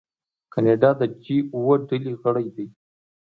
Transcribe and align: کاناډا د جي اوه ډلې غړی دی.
کاناډا 0.53 0.89
د 0.99 1.01
جي 1.23 1.37
اوه 1.55 1.75
ډلې 1.87 2.13
غړی 2.23 2.47
دی. 2.55 2.67